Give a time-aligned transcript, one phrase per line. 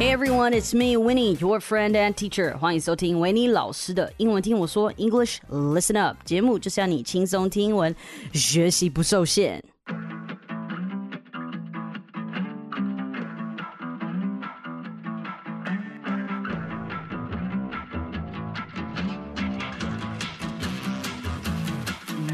[0.00, 2.56] Hey everyone, it's me, Winnie, your friend and teacher.
[2.58, 7.94] 欢迎收听维尼老师的英文听我说 English Listen Up 节目，就是要你轻松听英文，
[8.32, 9.62] 学习不受限。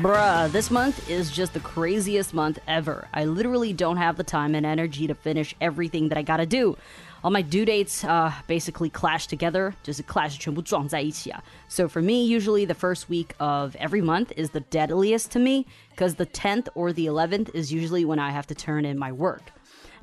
[0.02, 3.04] Bruh, this month is just the craziest month ever.
[3.12, 6.76] I literally don't have the time and energy to finish everything that I gotta do.
[7.23, 9.73] all my due dates uh, basically clash together.
[9.83, 10.37] Just clash
[11.67, 15.65] So for me, usually the first week of every month is the deadliest to me
[15.91, 19.11] because the 10th or the 11th is usually when I have to turn in my
[19.11, 19.51] work.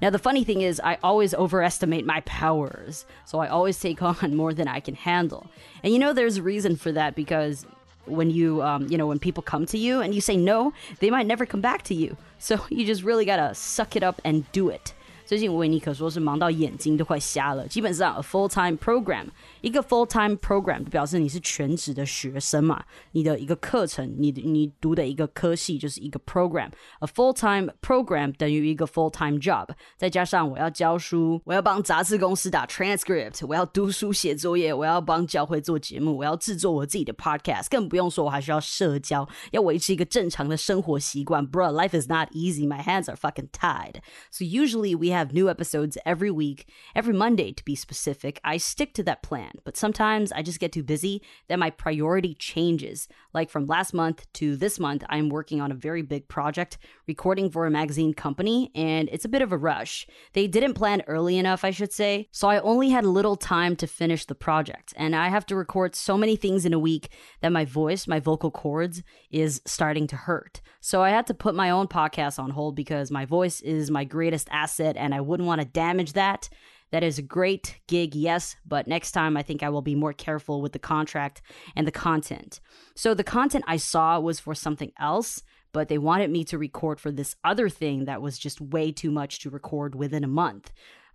[0.02, 4.34] Now, the funny thing is, I always overestimate my powers, so I always take on
[4.34, 5.46] more than I can handle.
[5.82, 7.64] And you know, there's a reason for that because
[8.06, 11.10] when you, um, you know, when people come to you and you say no, they
[11.10, 12.16] might never come back to you.
[12.38, 14.94] So you just really gotta suck it up and do it.
[15.25, 17.67] 最近维尼可说是忙到眼睛都快瞎了。
[17.67, 19.25] 基本上，a full time program，
[19.61, 22.83] 一个 full time program 表示你是全职的学生嘛。
[23.11, 29.67] 你的一个课程，你你读的一个科系就是一个 program。a full time program 等于一个 full time job。
[29.95, 37.67] 再加上我要教书，我要帮杂志公司打 transcript，我要读书写作业，我要帮教会做节目，我要制作我自己的 podcast。
[37.69, 41.47] 更不用说，我还需要社交，要维持一个正常的生活习惯。
[41.47, 42.67] Bro, life is not easy.
[42.67, 44.01] My hands are fucking tied.
[44.31, 48.40] So usually we have new episodes every week, every Monday to be specific.
[48.44, 52.34] I stick to that plan, but sometimes I just get too busy that my priority
[52.34, 53.08] changes.
[53.32, 57.50] Like from last month to this month, I'm working on a very big project, recording
[57.50, 60.06] for a magazine company, and it's a bit of a rush.
[60.32, 63.86] They didn't plan early enough, I should say, so I only had little time to
[63.86, 67.08] finish the project, and I have to record so many things in a week
[67.40, 70.60] that my voice, my vocal cords, is starting to hurt.
[70.80, 74.04] So I had to put my own podcast on hold because my voice is my
[74.04, 76.48] greatest asset and I wouldn't want to damage that.
[76.90, 80.12] That is a great gig, yes, but next time I think I will be more
[80.12, 81.42] careful with the contract
[81.76, 82.60] and the content.
[82.94, 87.00] So the content I saw was for something else, but they wanted me to record
[87.00, 90.72] for this other thing that was just way too much to record within a month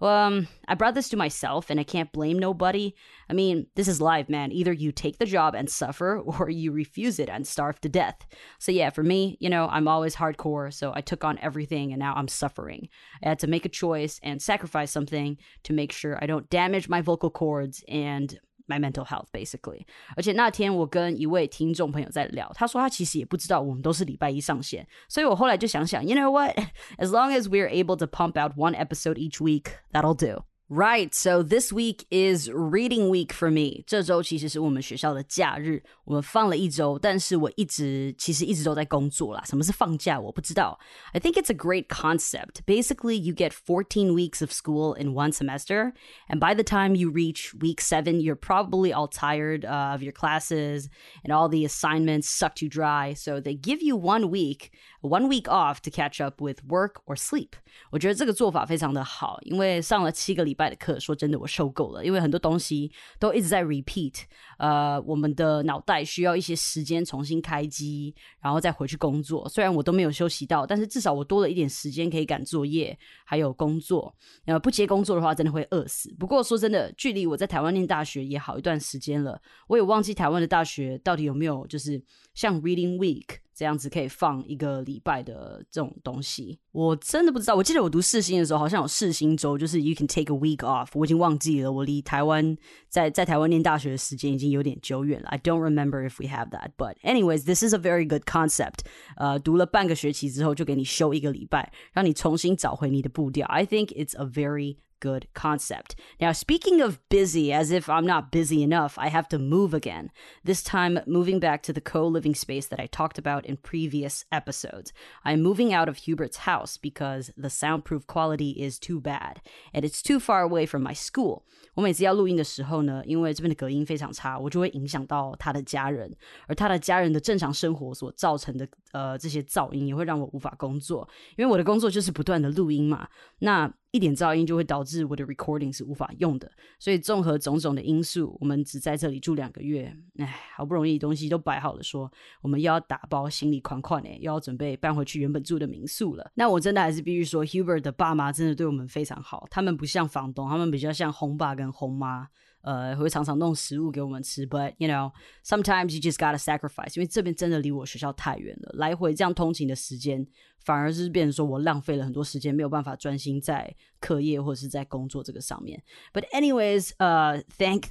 [0.08, 2.94] um, I brought this to myself and I can't blame nobody.
[3.30, 4.52] I mean, this is live, man.
[4.52, 8.26] Either you take the job and suffer or you refuse it and starve to death.
[8.60, 10.74] So, yeah, for me, you know, I'm always hardcore.
[10.74, 12.90] So I took on everything and now I'm suffering.
[13.24, 16.90] I had to make a choice and sacrifice something to make sure I don't damage
[16.90, 19.85] my vocal cords and my mental health basically。
[20.17, 26.57] 而且那天我跟一位听众朋友在聊，他说他其实也不知道我们都是礼拜一上线，所以我后来就想想，you know what?
[26.99, 30.45] As long as we're able to pump out one episode each week, that'll do.
[30.71, 33.85] Right, so this week is reading week for me.
[33.87, 39.45] 这周其实是我们学校的假日，我们放了一周，但是我一直其实一直都在工作啦。
[39.45, 40.19] 什么是放假？
[40.19, 40.81] 我不知道。
[41.13, 42.65] I think it's a great concept.
[42.67, 45.93] Basically, you get 14 weeks of school in one semester,
[46.29, 50.13] and by the time you reach week seven, you're probably all tired uh, of your
[50.13, 50.89] classes
[51.23, 53.13] and all the assignments sucked you dry.
[53.13, 54.71] So they give you one week,
[55.03, 57.53] one week off to catch up with work or sleep.
[57.91, 64.24] 我觉得这个做法非常的好，因为上了七个礼 拜的课，说真的，我受够了，因为很多东西都一直在 repeat。
[64.58, 69.48] 呃，我们的脑袋需要一些时间重新开机，然后再回去工作。
[69.48, 74.14] 虽然我都没有休息到，但是至少我多了一点时间可以赶作业，还有工作。
[74.44, 76.14] 呃，不接工作的话，真的会饿死。
[76.20, 82.04] 不过说真的，距离我在台湾念大学也好一段时间了，我也忘记台湾的大学到底有没有就是
[82.34, 83.38] 像 Reading Week。
[83.60, 87.56] 这样子可以放一个礼拜的这种东西，我真的不知道。
[87.56, 90.88] 我记得我读四星的时候，好像有四星周，就是 you can take a week off。
[90.94, 92.56] 我已经忘记了，我离台湾
[92.88, 95.28] 在在台湾念大学的时间已经有点久远了。
[95.28, 98.86] I don't remember if we have that, but anyways, this is a very good concept.
[99.18, 103.46] 呃，读了半个学期之后，就给你休一个礼拜，让你重新找回你的步调。
[103.48, 105.97] I think it's a very good concept.
[106.19, 110.11] Now, speaking of busy, as if I'm not busy enough, I have to move again.
[110.45, 114.25] This time, moving back to the co living space that I talked about in previous
[114.33, 114.95] episodes.
[115.23, 119.43] I'm moving out of Hubert's house because the soundproof quality is too bad
[119.75, 121.45] and it's too far away from my school.
[121.75, 126.11] 我每次要录音的时候呢，因为这边的隔音非常差，我就会影响到他的家人，
[126.47, 131.08] 而他的家人的正常生活所造成的 呃这些噪音也会让我无法工作，
[131.38, 133.08] 因为我的工作就是不断的录音嘛。
[133.40, 146.32] 那一点噪音就会导致我的 recording 是无法用的，所以综合种种的因素，我们只在这里住两个月，唉，好不容易东西都摆好了，说我们又要打包行李款款诶，又要准备搬回去原本住的民宿了。
[146.36, 152.28] 那我真的还是必须说，Hubert 的爸妈真的对我们非常好，他们不像房东，他们比较像红爸跟红妈。
[152.62, 154.48] 呃，会常常弄食物给我们吃。
[154.48, 155.12] But you know,
[155.46, 160.28] sometimes you just gotta sacrifice，因为这边真的离我学校太远了，来回这样通勤的时间。
[160.59, 165.83] 反而是变成说我浪费了很多时间，没有办法专心在课业或者是在工作这个上面。
[166.13, 167.89] But anyways, uh, thank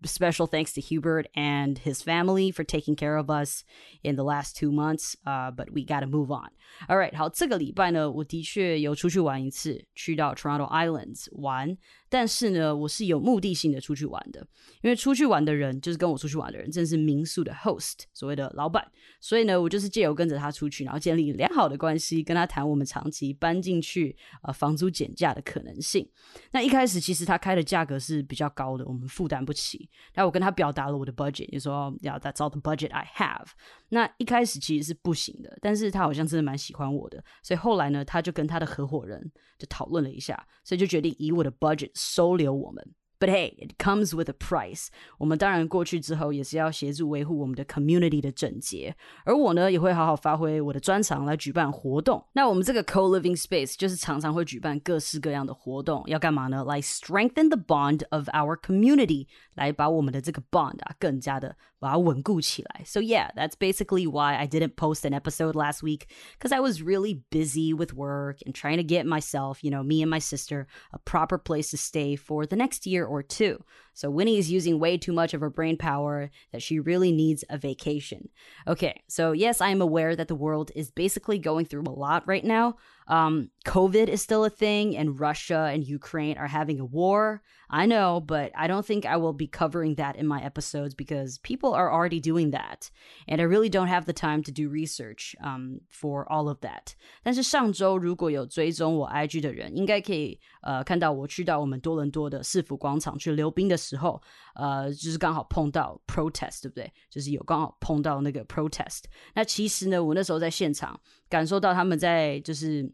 [0.03, 3.63] special thanks to Hubert and his family for taking care of us
[4.01, 5.15] in the last two months.
[5.25, 6.51] Uh, but we gotta move on.
[6.87, 11.77] All right，好，这个礼拜呢，我的确有出去玩一次，去到 Toronto Islands 玩。
[12.09, 14.45] 但是呢，我是有目的性的出去玩的，
[14.81, 18.85] 因为出去玩的人就是跟我出去玩的人，正是民宿的 host，所谓的老板。
[19.21, 26.08] 所以呢，我就是借由跟着他出去，然后建立良好的关 跟他谈我们长期搬进去呃房租减价的可能性。
[26.50, 29.88] 那一开始其实他开的价格是比较高的，我们负担不起。
[30.12, 33.48] 然后我跟他表达了我的 budget，就说要 that's all the budget I have。
[33.88, 42.94] 那一开始其实是不行的，但是他好像真的蛮喜欢我的，所以后来呢，他就跟他的合伙人就讨论了一下，所以就决定以我的 budget 收留我们。
[43.19, 44.87] But hey, it comes with a price.
[45.19, 48.95] 我们当然过去之后也是要协助维护我们的 community 的整洁，
[49.25, 52.25] 而我呢也会好好发挥我的专长来举办活动。
[52.33, 56.63] 那我们这个 co-living space 就是常常会举办各式各样的活动，要干嘛呢？
[56.63, 62.81] 来 strengthen the bond of our community，来把我们的这个 bond 啊更加的把它稳固起来。
[62.85, 66.07] So yeah, that's basically why I didn't post an episode last week
[66.39, 70.01] because I was really busy with work and trying to get myself, you know, me
[70.01, 73.62] and my sister a proper place to stay for the next year or two.
[73.95, 77.43] So Winnie is using way too much of her brain power that she really needs
[77.49, 78.29] a vacation.
[78.65, 82.23] Okay, so yes, I am aware that the world is basically going through a lot
[82.25, 82.75] right now.
[83.07, 87.41] Um, COVID is still a thing, and Russia and Ukraine are having a war.
[87.69, 91.37] I know, but I don't think I will be covering that in my episodes because
[91.39, 92.89] people are already doing that,
[93.27, 96.95] and I really don't have the time to do research um, for all of that.
[97.23, 104.20] 但是上周如果有追踪我 IG 的人，应该可以呃看到我去到我们多伦多的市府广场去溜冰的 时候，
[104.54, 106.92] 呃，就是刚好碰到 protest，对不对？
[107.08, 109.04] 就是有刚好碰到那个 protest。
[109.34, 110.98] 那其实呢，我那时候在现场
[111.28, 112.90] 感受到他们在就是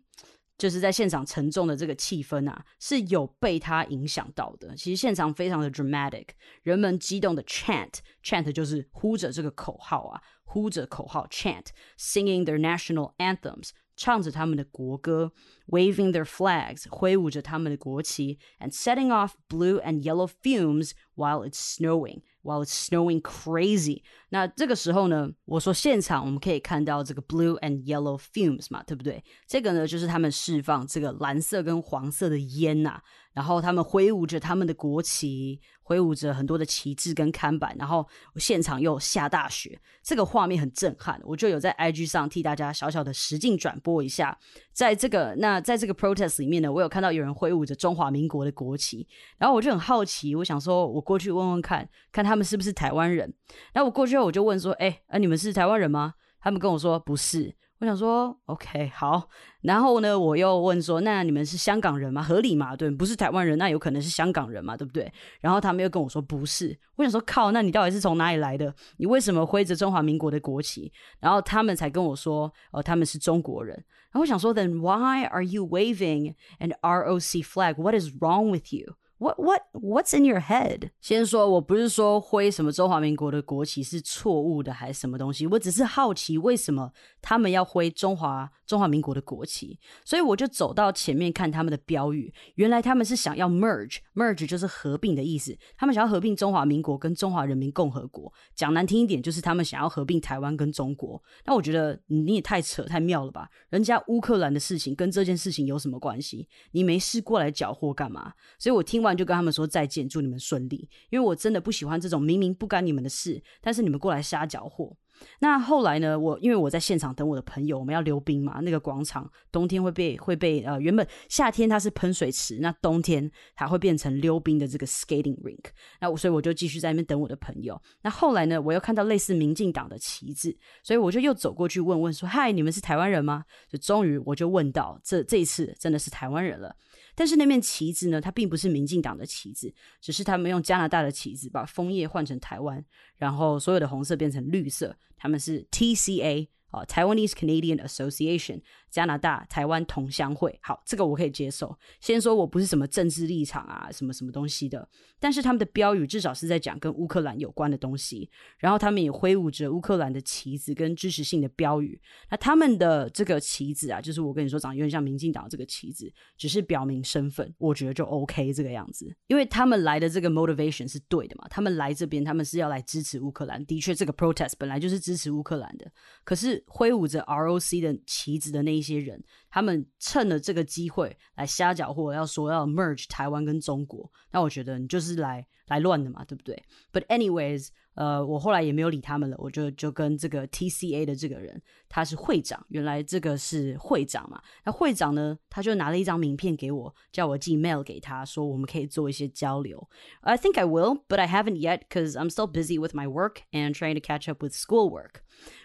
[0.62, 4.75] 就是在现场沉重的这个气氛啊，是有被他影响到的。
[4.75, 6.29] 其实现场非常的 dramatic，
[6.63, 13.69] 人们激动的 chant，chant 就是呼着这个口号啊，呼着口号 chant，singing their national anthems。
[14.00, 15.31] 唱着他们的国歌，
[15.69, 22.21] waving their flags，挥舞着他们的国旗，and setting off blue and yellow fumes while it's snowing。
[22.42, 24.02] While it's snowing crazy。
[24.30, 29.22] 那这个时候呢，我说现场我们可以看到这个 blue and yellow fumes 嘛，对不对？
[29.46, 33.00] 这个呢就是他们释放这个蓝色跟黄色的烟呐、
[33.32, 38.06] 然后他们挥舞着他们的国旗，挥舞着很多的旗帜跟看板，然后
[38.37, 41.20] 现场又下大雪，这个画面很震撼。
[41.25, 44.38] 我就有在 IG 上替大家小小的实境转播一下，
[44.73, 49.06] 在这个那在这个 protest 里面呢，我有看到有人挥舞着中华民国的国旗，
[49.38, 53.32] 然后我就很好奇，我想说我过去问问看看他们是不是台湾人。
[53.73, 56.14] 然后我过去后我就问说，哎，啊你们是台湾人吗？
[56.40, 57.56] 他们跟我说不是。
[57.82, 59.29] 我想说，OK， 好。
[59.62, 62.23] 然后呢，我又问说，那你们是香港人吗？
[62.23, 62.76] 合理嘛？
[62.76, 64.76] 对，不是台湾人，那有可能是香港人嘛？
[64.76, 65.12] 对不对？
[65.40, 66.79] 然后他们又跟我说不是。
[66.94, 68.73] 我想说，靠，那你到底是从哪里来的？
[68.99, 70.93] 你为什么挥着中华民国的国旗？
[71.19, 73.75] 然后他们才跟我说，哦，他们是中国人。
[74.12, 77.75] 然后我想说，Then why are you waving an ROC flag?
[77.82, 78.94] What is wrong with you?
[79.19, 80.90] What what what's in your head？
[81.00, 86.90] 先说，我不是说挥什么中华民国的国旗是错误的还是什么东西，我只是好奇为什么
[87.22, 92.35] 他们要挥中华中华民国的国旗，所以我就走到前面看他们的标语。
[92.56, 95.56] 原来他们是想要 merge，merge 就是合并的意思。
[95.76, 98.30] 他们想要合并中华民国跟中华人民共和国。
[98.56, 101.23] 讲难听一点，就是他们想要合并台湾跟中国。
[101.47, 103.49] 那我觉得你也太扯太妙了吧？
[103.70, 106.49] 人家乌克兰的事情跟这件事情有什么关系？
[106.73, 108.32] 你没事过来搅和干嘛？
[108.58, 109.12] 所以我听完。
[109.12, 110.88] 就跟他们说再见，祝你们顺利。
[111.11, 114.97] 因为我真的不喜欢这种明明不干你们的事，但是你们过来瞎搅和。
[115.38, 116.19] 那后来呢？
[116.19, 118.61] 我因为我在现场等我的朋友，我们要溜冰嘛。
[118.61, 125.64] 那个广场冬天会被会被呃，原本夏天它是喷水池，那冬天它会变成溜冰的这个 skating rink。
[126.00, 127.81] 那我所以我就继续在那边等我的朋友。
[128.02, 136.75] 那后来呢，我又看到类似民进党的旗帜，所以我就又走过去问问说：“嗨，你们是台湾人吗？”就终于我就问到，这这一次真的是台湾人了。
[137.14, 142.83] 但是那面旗帜呢，它并不是民进党的旗帜，只是他们用加拿大的旗帜把枫叶换成台湾，
[143.16, 144.97] 然后所有的红色变成绿色。
[145.22, 148.61] 他们是 TCA 啊，Taiwanese Canadian Association
[148.91, 150.59] 加拿大台湾同乡会。
[150.62, 151.79] 好，这个我可以接受。
[152.00, 154.88] 先说我不是什么政治立场啊，什么什么东西的，
[155.21, 158.31] 但是他们的标语至少是在讲跟乌克兰有关的东西。
[158.59, 162.00] 然后他们也挥舞着乌克兰的旗子跟支持性的标语。
[162.31, 169.14] 那他们的这个旗子啊，就是我跟你说长得有点像民进党这个旗子，只是表明身份，我觉得就 OK 这个样子。
[169.26, 173.64] 因为他们来的这个 motivation 是对的嘛，他们来这边他们是要来支持乌克兰。
[173.67, 175.93] 的确，这个 protest 本来就是支持乌克兰的，
[176.25, 176.62] 可是。
[176.66, 184.11] 挥舞着 ROC 的旗子的那一些人，他们趁了这个机会来瞎搅和，要说要 merge 台湾跟中国。
[184.31, 187.69] 那我觉得你就是来来乱的嘛，对不对？But anyways。
[187.95, 194.40] 呃，我后来也没有理他们了，我就就跟这个 TCA 的这个人，他是会长，原来这个是会长嘛。
[194.64, 199.87] 那会长呢，他就拿了一张名片给我，叫我寄 mail 给他，说我们可以做一些交流。
[200.23, 203.92] I think I will, but I haven't yet，cause I'm still busy with my work and trying
[203.92, 205.16] to catch up with schoolwork.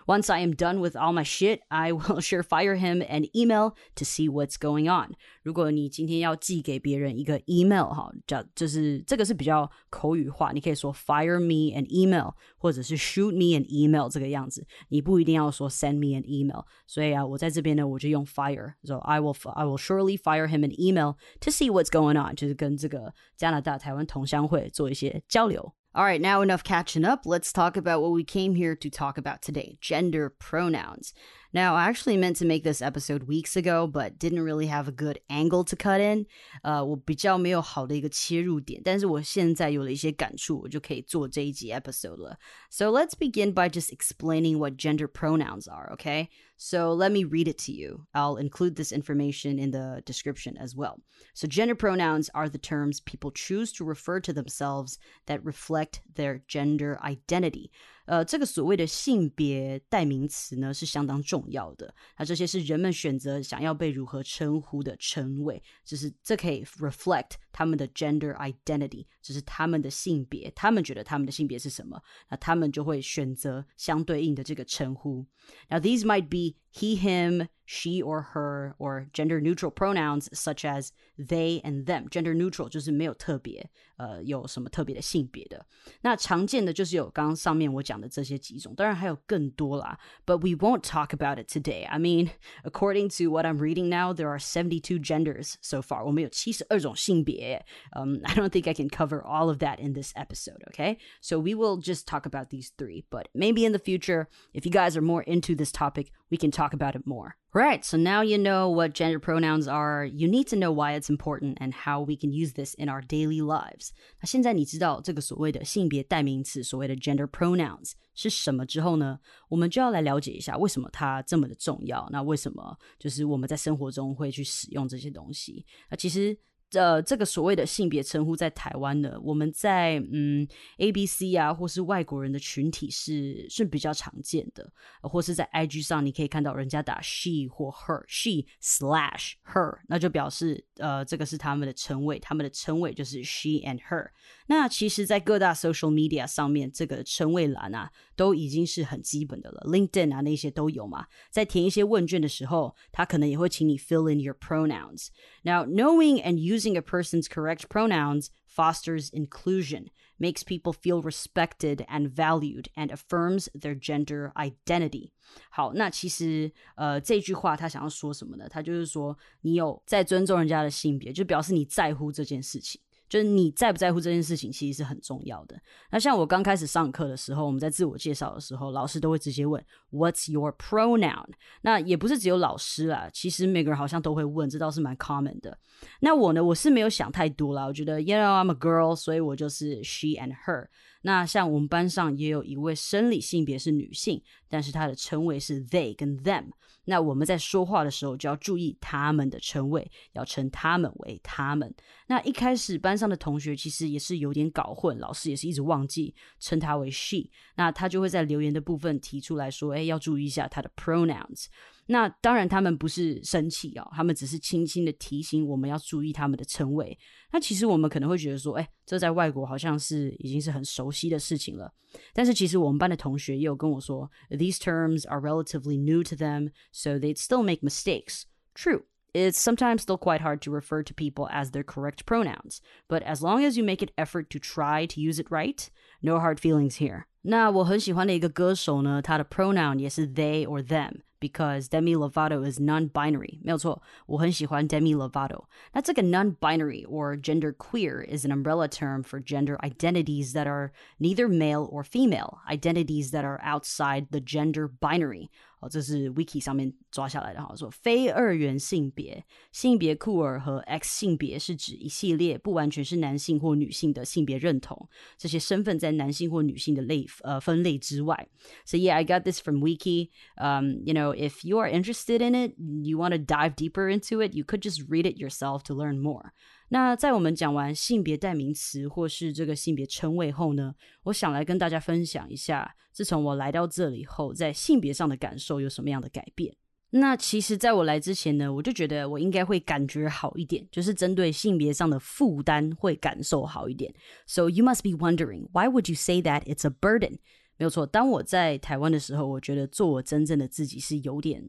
[0.05, 3.75] Once I am done with all my shit, I will sure fire him an email
[3.95, 5.13] to see what's going on.
[5.45, 16.25] 如果你今天要寄给别人一个 email 哈，叫就是这个是比较口语化，你可以说 fire me an email，或者是 shoot me an email 这个样子，你不一定要说 send me an
[16.25, 16.65] email。
[16.89, 25.73] 所以啊，我在这边呢，我就用 fire，so I will I will surely fire him an email to see what's going on，就是跟这个加拿大台湾同乡会做一些交流。
[25.98, 27.26] All right, now enough catching up.
[27.26, 31.12] Let's talk about what we came here to talk about today gender pronouns.
[31.55, 34.91] Now, I actually meant to make this episode weeks ago, but didn't really have a
[34.91, 36.25] good angle to cut in.
[36.63, 42.39] 呃，我比较没有好的一个切入点，但是我现在有了一些感触，我就可以做这一集 episode 了。
[42.71, 46.29] So let's begin by just explaining what gender pronouns are, okay?
[46.57, 48.07] So let me read it to you.
[48.15, 51.01] I'll include this information in the description as well.
[51.35, 56.43] So gender pronouns are the terms people choose to refer to themselves that reflect their
[56.49, 57.71] gender identity.
[58.08, 61.94] 呃，这个所谓的性别代名词呢，是相当重要的。
[62.18, 75.27] 那这些是人们选择想要被如何称呼的称谓，就是这可以 reflect 他们的 gender identity，就是他们的性别，他们觉得他们的性别是什么，那他们就会选择相对应的这个称呼。
[75.69, 81.61] Now these might be he, him, she or her, or gender neutral pronouns such as they
[81.63, 82.09] and them.
[82.09, 85.67] Gender neutral 就是没有特别，呃，有什么特别的性别的。
[86.03, 89.99] 那常见的就是有刚刚上面我讲的这些几种，当然还有更多啦。
[90.25, 91.87] But we won't talk about it today.
[91.87, 92.31] I mean,
[92.63, 96.05] according to what I'm reading now, there are 72 genders so far.
[96.05, 97.46] 我们有七十二种性别。
[97.95, 100.63] Um, I don't think I can cover all of that in this episode.
[100.69, 103.05] Okay, so we will just talk about these three.
[103.11, 106.51] But maybe in the future, if you guys are more into this topic, we can
[106.51, 107.37] talk about it more.
[107.55, 110.07] Right, so now you know what gender pronouns are.
[110.07, 113.03] You need to know why it's important and how we can use this in our
[113.03, 113.91] daily lives.
[114.21, 119.21] 那现在你知道这个所谓的性别代名词，所谓的 gender pronouns 是什么之后呢？
[119.51, 122.09] 我们就要来了解一下为什么它这么的重要。
[122.11, 125.67] 那为什么就是我们在生活中会去使用这些东西？
[125.91, 126.35] 那其实
[126.74, 130.48] 呃，这个所谓的性别称呼在台湾呢，我们在嗯
[130.78, 134.70] A B C 啊，或是外国人的群体是是比较常见的，
[135.02, 144.10] 或是在 I G 上你可以看到人家打 she 或 her，she slash her，那就表示呃这个是他们的称谓，他们的称谓就是 she and her。
[144.48, 149.63] 那其实，在各大 social media 上面，这个称谓栏啊，都已经是很基本的了。
[149.67, 151.07] LinkedIn 啊，那些都有嘛。
[151.31, 155.09] 在填一些问卷的时候，他可能也会请你 fill in your pronouns.
[155.43, 159.87] Now, knowing and using a person's correct pronouns fosters inclusion,
[160.19, 165.11] makes people feel respected and valued, and affirms their gender identity.
[165.51, 168.47] 好，那其实呃，这句话他想要说什么呢？
[168.49, 172.81] 他就是说，你有在尊重人家的性别，就表示你在乎这件事情。
[173.10, 175.60] 就是你在不在乎这件事情，其实是很重要的。
[175.92, 181.28] 那像我刚开始上课的时候，我们在自我介绍的时候，老师都会直接问 "What's your pronoun？"
[181.62, 185.58] 那也不是只有老师啦，其实每个人好像都会问，这倒是蛮 common 的。
[186.02, 190.68] 那我呢，我是没有想太多啦，我觉得 You know I'm a girl，所以我就是 she and her。
[191.04, 196.46] 那像我们班上也有一位生理性别是女性，但是她的称谓是 they 跟 them。
[196.90, 201.74] 那我们在说话的时候就要注意他们的称谓，要称他们为他们。
[202.08, 211.48] 那一开始班上的同学其实也是有点搞混，老师也是一直忘记称他为 she，那他就会在留言的部分提出来说，哎，要注意一下他的 pronouns。
[211.90, 216.98] 那当然，他们不是生气哦，他们只是轻轻的提醒我们要注意他们的称谓。
[217.32, 221.74] 那其实我们可能会觉得说，哎，这在外国好像是已经是很熟悉的事情了。
[222.14, 228.27] 但是其实我们班的同学也有跟我说 ，these terms are relatively new to them, so they'd still make mistakes.
[228.55, 228.85] True.
[229.15, 233.23] It's sometimes still quite hard to refer to people as their correct pronouns, but as
[233.23, 235.71] long as you make an effort to try to use it right,
[236.03, 237.05] no hard feelings here.
[237.25, 241.03] 那我很喜欢的一个歌手呢，他的 pronoun 也是 they or them。
[241.21, 243.39] because Demi Lovato is non-binary.
[243.43, 245.45] 没有错，我很喜欢 Demi Lovato.
[245.73, 251.29] 那这个 non-binary or gender queer is an umbrella term for gender identities that are neither
[251.29, 255.31] male or female, identities that are outside the gender binary.
[255.61, 268.29] 哦，这是 Wiki 上面抓下来的哈，说非二元性别、性别酷儿和 X 性别是指一系列不完全是男性或女性的性别认同，这些身份在男性或女性的类呃分类之外。
[268.65, 270.11] So yeah, I got this from Wiki.
[270.37, 274.21] Um, you know, if you are interested in it, you want to dive deeper into
[274.21, 276.33] it, you could just read it yourself to learn more.
[276.70, 286.56] 那在我们讲完性别代名词或是这个性别称谓后呢，我想来跟大家分享一下，自从我来到这里后，在性别上的感受有什么样的改变。
[286.90, 293.94] 那其实，在我来之前呢，我就觉得我应该会感觉好一点，就是针对性别上的负担会感受好一点。
[294.26, 297.20] So you must be wondering, why would you say that it's a burden?
[297.58, 301.44] 没有错，当我在台湾的时候，我觉得做我真正的自己是有点。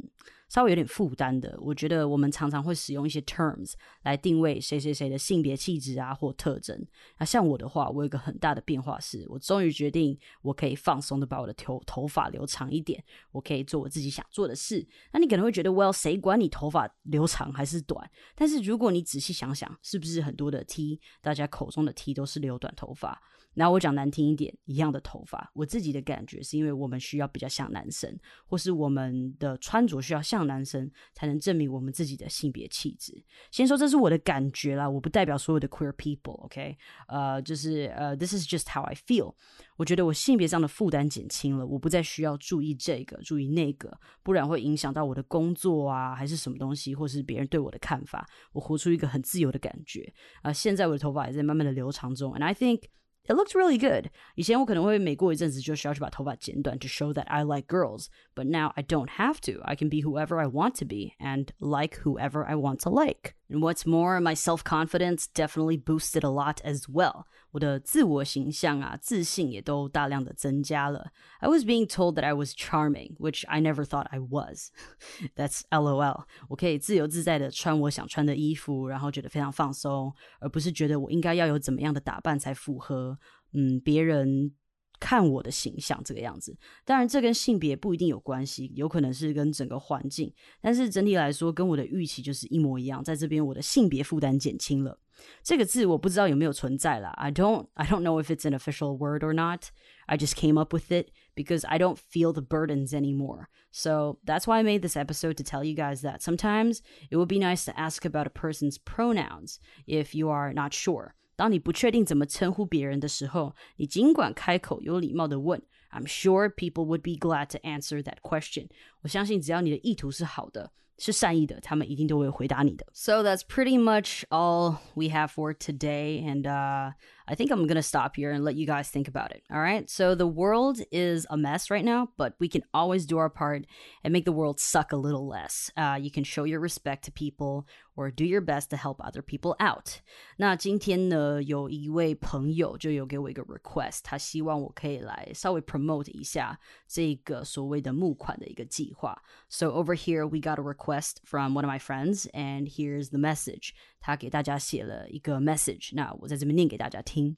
[0.49, 6.87] 稍微有点负担的，我觉得我们常常会使用一些 terms 来定位谁谁谁的性别气质啊或特征。
[7.19, 13.03] 那像我的话，我有一个很大的变化是，我终于决定我可以放松的把我的头头发留长一点，
[13.33, 14.87] 我可以做我自己想做的事。
[15.13, 18.11] 那你可能会觉得，Well，谁管你头发留长还是短？
[18.35, 23.21] 但是如果你仔细想想，是不是很多的 T，大家口中的 T 都是留短头发？
[23.55, 33.23] 那我讲难听一点，一样的头发，我自己的感觉是因为我们需要比较像男生，或是我们的穿着需要像男生，才能证明我们自己的性别气质。
[33.51, 36.77] 先说这是我的感觉啦，我不代表所有的 queer people，OK？
[37.09, 39.35] 呃，就是呃，this is just how I feel。
[39.77, 48.29] 我觉得我性别上的负担减轻了，我不再需要注意这个，注意那个，不然会影响到我的工作啊，还是什么东西，或是别人对我的看法。
[48.53, 50.53] 我活出一个很自由的感觉啊。
[50.53, 52.83] 现在我的头发也在慢慢的留长中，and I think。
[53.28, 54.10] it looks really good.
[54.36, 59.62] 以前我可能会每过一阵子就需要去把头发剪短 to show that I like girls, but now I don't have to.
[59.64, 63.36] I can be whoever I want to be and like whoever I want to like.
[63.50, 67.26] And what's more, my self confidence definitely boosted a lot as well.
[67.52, 71.12] 我的自我形象啊，自信也都大量的增加了。
[71.40, 74.72] I was being told that I was charming, which I never thought I was.
[75.36, 76.26] That's LOL.
[76.48, 83.20] 我可以自由自在的穿我想穿的衣服，然后觉得非常放松，而不是觉得我应该要有怎么样的打扮才符合
[83.54, 84.52] 嗯别人
[85.00, 86.58] 看我的形象这个样子。
[86.86, 90.34] 当然，这跟性别不一定有关系，有可能是跟整个环境。
[90.62, 93.04] 但是整体来说，跟我的预期就是一模一样。
[93.04, 94.98] 在这边，我的性别负担减轻了。
[95.44, 97.10] 这个字我不知道有没有存在啦。
[97.12, 99.66] I don't I don't know if it's an official word or not.
[100.08, 103.48] I just came up with it because I don't feel the burdens anymore.
[103.72, 107.28] So that's why I made this episode to tell you guys that sometimes it would
[107.28, 111.14] be nice to ask about a person's pronouns if you are not sure.
[111.39, 115.63] 当你不确定怎么称呼别人的时候，你尽管开口有礼貌的问。
[115.93, 118.69] I'm sure people would be glad to answer that question.
[119.03, 122.86] 我相信只要你的意图是好的，是善意的，他们一定都会回答你的。
[122.94, 126.94] So that's pretty much all we have for today, and uh,
[127.26, 129.44] I think I'm gonna stop here and let you guys think about it.
[129.50, 129.90] All right.
[129.90, 133.66] So the world is a mess right now, but we can always do our part
[134.04, 135.72] and make the world suck a little less.
[135.76, 139.22] Uh, you can show your respect to people or do your best to help other
[139.22, 140.02] people out.
[140.38, 149.22] 那今天呢，有一位朋友就有给我一个 request，他希望我可以来稍微 promote 一下这个所谓的募款的一个计划。
[149.48, 153.19] So over here we got a request Quest from one of my friends, and here's the
[153.19, 153.71] message.
[154.01, 157.37] 他给大家写了一个 message，那我在这边念给大家听。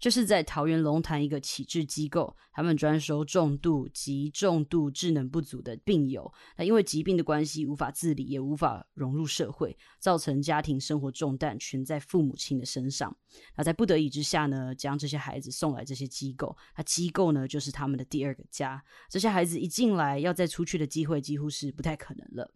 [0.00, 6.30] 就是在桃园龙潭一个启智机构，他们专收重度及重度智能不足的病友。
[6.56, 13.16] 那因为疾病的关系，无法自理，也无法融入社会，造成家庭生活重担全在父母亲的身上。
[13.56, 16.56] 那在不得已之下呢，将这些孩子送来这些机构。
[16.76, 18.82] 那机构呢，就是他们的第二个家。
[19.08, 22.52] 这些孩子一进来，要再出去的机会几乎是不太可能了。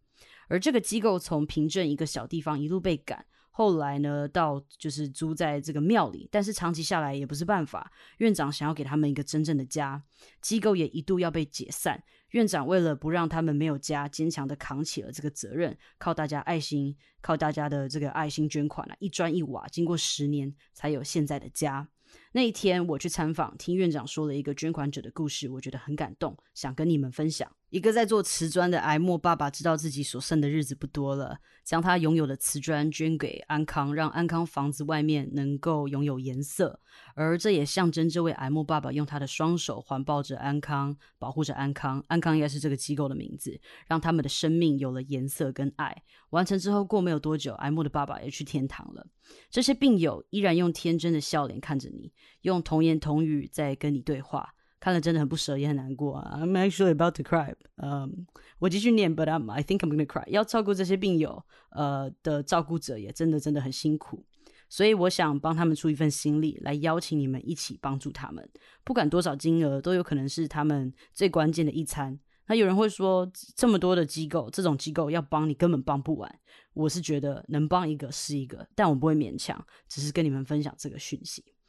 [0.49, 3.25] 而这个机构从平镇一个小地方一路被赶。
[3.57, 7.93] 后来呢，到就是租在这个庙里，但是长期下来也不是办法。
[8.19, 10.03] 院长想要给他们一个真正的家，
[10.41, 12.03] 机构也一度要被解散。
[12.31, 21.89] 院长为了不让他们没有家，坚强的扛起了这个责任，靠大家爱心，靠大家的这个爱心捐款啊，一砖一瓦，经过十年才有现在的家。
[22.33, 27.49] 那一天我去参访，听院长说了一个捐款者的故事，我觉得很感动，想跟你们分享。
[27.75, 36.79] 一个在做瓷砖的癌末爸爸，知道自己所剩的日子不多了，将他拥有的瓷砖捐给安康，让安康房子外面能够拥有颜色。
[37.17, 42.01] 而这也象征这位癌末爸爸用他的双手环抱着安康，保护着安康。
[42.07, 46.05] 安康应该是这个机构的名字，让他们的生命有了颜色跟爱。
[46.31, 49.05] 完成之后，过没有多久，癌末的爸爸也去天堂了。
[49.51, 54.55] 这些病友依然用天真的笑脸看着你，用童言童语在跟你对话。
[54.85, 56.39] 看了真的很不舍，也很难过啊。
[56.43, 57.55] I'm actually about to cry。
[57.77, 58.27] 嗯，
[58.59, 60.29] 我继续念，But I'm I think I'm gonna cry。
[60.29, 64.23] 要照顾这些病友，呃的照顾者也真的真的很辛苦。
[64.69, 68.47] 所以我想帮他们出一份心力，来邀请你们一起帮助他们。
[68.85, 72.21] 不管多少金额，都有可能是他们最关键的一餐。
[72.47, 76.39] 那有人会说，这么多的机构，这种机构要帮你根本帮不完。
[76.75, 81.43] 我是觉得能帮一个是一个，但我不会勉强，只是跟你们分享这个讯息。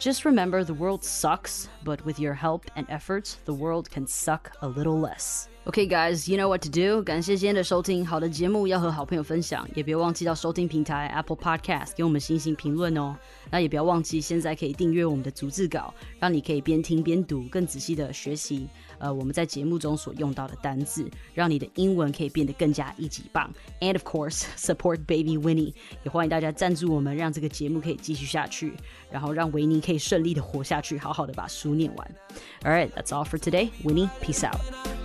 [0.00, 4.50] Just remember the world sucks, but with your help and efforts, the world can suck
[4.60, 5.48] a little less.
[5.66, 7.02] Okay, guys, you know what to do.
[7.02, 13.16] 感谢今天的收听，好的节目要和好朋友分享，也别忘记到收听平台 Apple Podcast 给我们星星评论哦。
[13.51, 23.53] 那也不要忘记，现在可以订阅我们的逐字稿，让你可以边听边读，更仔细的学习呃我们在节目中所用到的单字，让你的英文可以变得更加一级棒。
[23.81, 28.73] And of course, support Baby Winnie，也欢迎大家赞助我们，让这个节目可以继续下去，
[29.11, 32.15] 然后让维尼可以顺利的活下去，好好的把书念完。
[32.63, 33.69] All right, that's all for today.
[33.83, 35.00] Winnie, peace out.